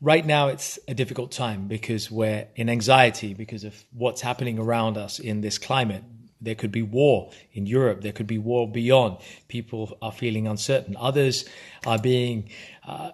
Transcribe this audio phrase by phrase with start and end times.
[0.00, 4.96] Right now it's a difficult time because we're in anxiety because of what's happening around
[4.96, 6.02] us in this climate.
[6.40, 8.02] There could be war in Europe.
[8.02, 9.18] There could be war beyond.
[9.48, 10.96] People are feeling uncertain.
[10.98, 11.46] Others
[11.86, 12.50] are being
[12.86, 13.12] uh,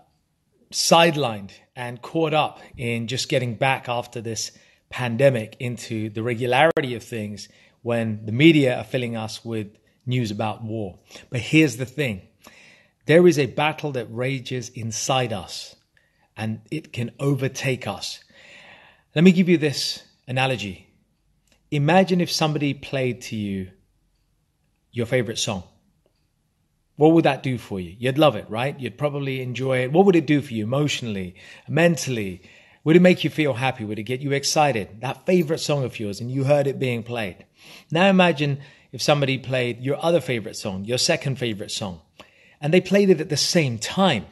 [0.73, 4.51] sidelined and caught up in just getting back after this
[4.91, 7.49] pandemic into the regularity of things
[7.83, 9.69] when the media are filling us with
[10.05, 10.99] news about war.
[11.31, 12.23] But here's the thing
[13.07, 15.77] there is a battle that rages inside us
[16.37, 18.23] and it can overtake us.
[19.15, 20.89] Let me give you this analogy.
[21.71, 23.71] Imagine if somebody played to you
[24.91, 25.65] your favorite song.
[26.97, 27.97] What would that do for you?
[27.99, 28.79] You'd love it, right?
[28.79, 29.93] You'd probably enjoy it.
[29.93, 31.35] What would it do for you emotionally,
[31.67, 32.43] mentally?
[32.85, 33.85] Would it make you feel happy?
[33.85, 35.01] Would it get you excited?
[35.01, 37.47] That favorite song of yours and you heard it being played.
[37.91, 38.61] Now imagine
[38.93, 42.01] if somebody played your other favorite song, your second favorite song,
[42.61, 44.27] and they played it at the same time,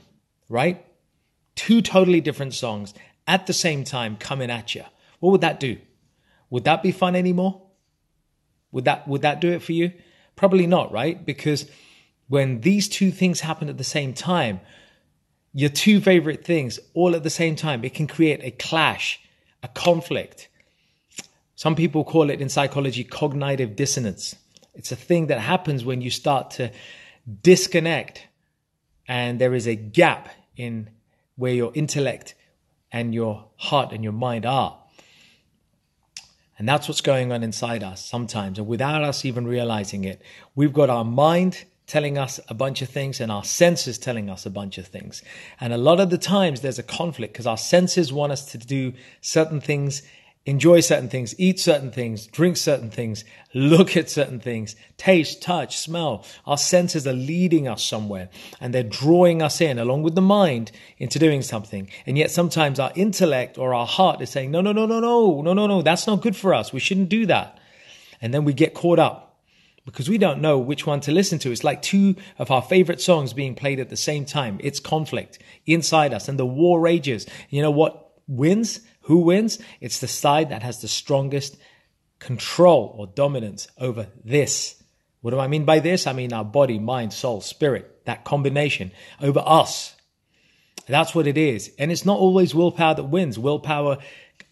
[0.48, 0.84] right?
[1.60, 2.94] Two totally different songs
[3.26, 4.82] at the same time coming at you.
[5.18, 5.76] What would that do?
[6.48, 7.60] Would that be fun anymore?
[8.72, 9.92] Would that would that do it for you?
[10.36, 11.22] Probably not, right?
[11.22, 11.70] Because
[12.28, 14.60] when these two things happen at the same time,
[15.52, 19.20] your two favorite things all at the same time, it can create a clash,
[19.62, 20.48] a conflict.
[21.56, 24.34] Some people call it in psychology cognitive dissonance.
[24.72, 26.72] It's a thing that happens when you start to
[27.42, 28.26] disconnect
[29.06, 30.88] and there is a gap in
[31.40, 32.34] where your intellect
[32.92, 34.78] and your heart and your mind are.
[36.58, 38.58] And that's what's going on inside us sometimes.
[38.58, 40.20] And without us even realizing it,
[40.54, 44.44] we've got our mind telling us a bunch of things and our senses telling us
[44.44, 45.22] a bunch of things.
[45.60, 48.58] And a lot of the times there's a conflict because our senses want us to
[48.58, 50.02] do certain things
[50.46, 53.24] enjoy certain things, eat certain things, drink certain things,
[53.54, 56.24] look at certain things, taste, touch, smell.
[56.46, 58.30] Our senses are leading us somewhere
[58.60, 61.90] and they're drawing us in along with the mind into doing something.
[62.06, 65.42] And yet sometimes our intellect or our heart is saying, no, no, no, no, no,
[65.42, 66.72] no, no, no, that's not good for us.
[66.72, 67.58] We shouldn't do that.
[68.22, 69.38] And then we get caught up
[69.84, 71.50] because we don't know which one to listen to.
[71.50, 74.58] It's like two of our favorite songs being played at the same time.
[74.62, 77.26] It's conflict inside us and the war rages.
[77.50, 78.80] You know what wins?
[79.10, 79.58] Who wins?
[79.80, 81.56] It's the side that has the strongest
[82.20, 84.80] control or dominance over this.
[85.20, 86.06] What do I mean by this?
[86.06, 89.96] I mean our body, mind, soul, spirit, that combination over us.
[90.86, 91.72] That's what it is.
[91.76, 93.36] And it's not always willpower that wins.
[93.36, 93.98] Willpower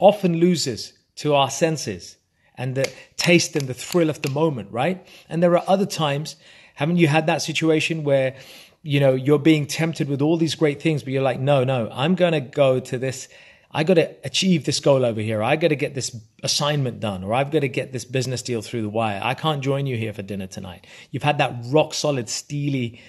[0.00, 2.16] often loses to our senses
[2.56, 5.06] and the taste and the thrill of the moment, right?
[5.28, 6.34] And there are other times,
[6.74, 8.34] haven't you had that situation where,
[8.82, 11.88] you know, you're being tempted with all these great things, but you're like, no, no,
[11.92, 13.28] I'm going to go to this
[13.70, 15.42] I got to achieve this goal over here.
[15.42, 18.62] I got to get this assignment done, or I've got to get this business deal
[18.62, 19.20] through the wire.
[19.22, 20.86] I can't join you here for dinner tonight.
[21.10, 23.00] You've had that rock solid, steely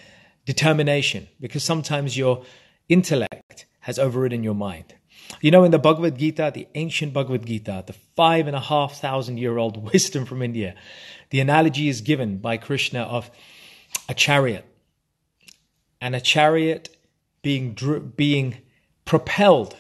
[0.45, 2.43] determination because sometimes your
[2.89, 4.95] intellect has overridden your mind.
[5.41, 8.99] You know, in the Bhagavad Gita, the ancient Bhagavad Gita, the five and a half
[8.99, 10.75] thousand year old wisdom from India,
[11.29, 13.31] the analogy is given by Krishna of
[14.09, 14.65] a chariot
[16.01, 16.97] and a chariot
[17.41, 17.77] being,
[18.15, 18.57] being
[19.05, 19.77] propelled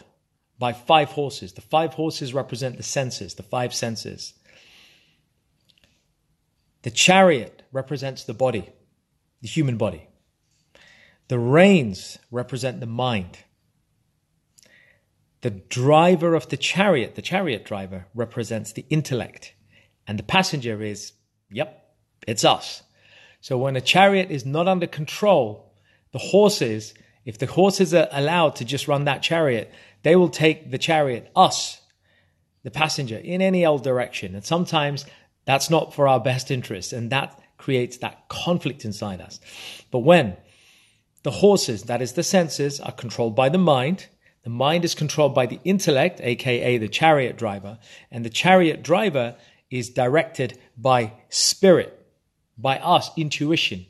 [0.59, 1.53] by five horses.
[1.53, 4.33] The five horses represent the senses, the five senses.
[6.83, 8.69] The chariot represents the body,
[9.41, 10.07] the human body.
[11.29, 13.39] The reins represent the mind.
[15.41, 19.53] The driver of the chariot, the chariot driver, represents the intellect.
[20.05, 21.13] And the passenger is,
[21.49, 21.95] yep,
[22.27, 22.83] it's us.
[23.39, 25.73] So when a chariot is not under control,
[26.11, 26.93] the horses,
[27.29, 29.71] if the horses are allowed to just run that chariot,
[30.01, 31.79] they will take the chariot, us,
[32.63, 34.33] the passenger, in any old direction.
[34.33, 35.05] And sometimes
[35.45, 36.91] that's not for our best interest.
[36.91, 39.39] And that creates that conflict inside us.
[39.91, 40.37] But when
[41.21, 44.07] the horses, that is the senses, are controlled by the mind,
[44.41, 47.77] the mind is controlled by the intellect, aka the chariot driver,
[48.09, 49.35] and the chariot driver
[49.69, 52.07] is directed by spirit,
[52.57, 53.85] by us, intuition,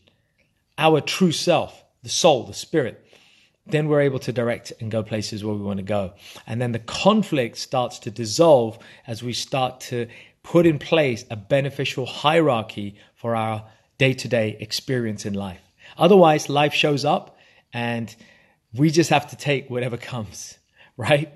[0.77, 3.06] our true self, the soul, the spirit,
[3.71, 6.13] then we're able to direct and go places where we want to go.
[6.48, 10.07] And then the conflict starts to dissolve as we start to
[10.44, 13.66] put in place a beneficial hierarchy for our
[13.98, 15.62] day to day experience in life.
[15.98, 17.38] Otherwise, life shows up
[17.74, 18.16] and
[18.74, 20.57] we just have to take whatever comes,
[20.98, 21.31] right?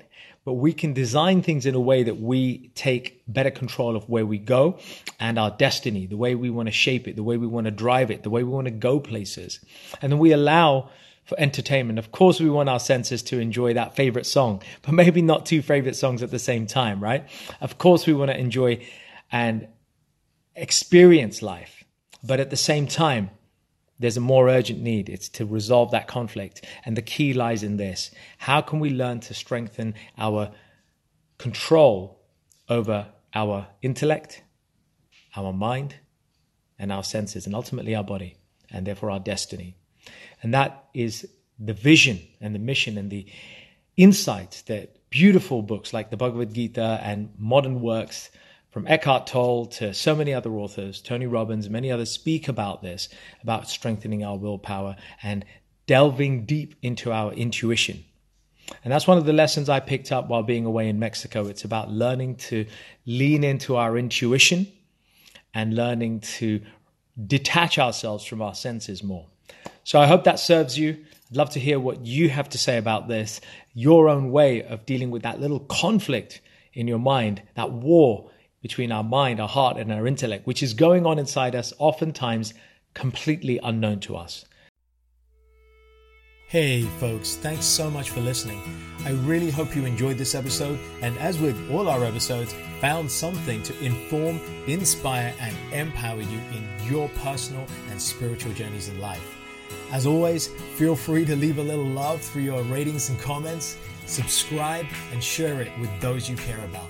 [0.45, 4.25] But we can design things in a way that we take better control of where
[4.25, 4.77] we go
[5.19, 7.71] and our destiny, the way we want to shape it, the way we want to
[7.71, 9.61] drive it, the way we want to go places.
[10.01, 10.89] And then we allow
[11.25, 11.99] for entertainment.
[11.99, 15.61] Of course, we want our senses to enjoy that favorite song, but maybe not two
[15.61, 17.27] favorite songs at the same time, right?
[17.61, 18.85] Of course, we want to enjoy
[19.31, 19.67] and
[20.55, 21.83] experience life,
[22.23, 23.29] but at the same time,
[23.99, 25.07] there's a more urgent need.
[25.07, 26.65] It's to resolve that conflict.
[26.83, 28.11] And the key lies in this.
[28.39, 30.51] How can we learn to strengthen our
[31.37, 32.19] control
[32.67, 34.43] over our intellect,
[35.35, 35.95] our mind,
[36.77, 38.35] and our senses, and ultimately our body,
[38.69, 39.77] and therefore our destiny?
[40.41, 41.27] And that is
[41.59, 43.25] the vision and the mission and the
[43.95, 48.29] insights that beautiful books like the Bhagavad Gita and modern works
[48.71, 53.07] from Eckhart Tolle to so many other authors, Tony Robbins, many others speak about this,
[53.43, 55.45] about strengthening our willpower and
[55.85, 58.03] delving deep into our intuition.
[58.83, 61.45] And that's one of the lessons I picked up while being away in Mexico.
[61.45, 62.65] It's about learning to
[63.05, 64.71] lean into our intuition
[65.53, 66.61] and learning to
[67.27, 69.27] detach ourselves from our senses more.
[69.83, 71.05] So I hope that serves you.
[71.29, 73.41] I'd love to hear what you have to say about this,
[73.73, 76.41] your own way of dealing with that little conflict
[76.73, 78.29] in your mind, that war
[78.61, 82.53] between our mind, our heart, and our intellect, which is going on inside us, oftentimes
[82.93, 84.45] completely unknown to us.
[86.53, 88.61] Hey, folks, thanks so much for listening.
[89.05, 93.63] I really hope you enjoyed this episode, and as with all our episodes, found something
[93.63, 99.35] to inform, inspire, and empower you in your personal and spiritual journeys in life.
[99.91, 104.85] As always, feel free to leave a little love through your ratings and comments, subscribe,
[105.11, 106.89] and share it with those you care about.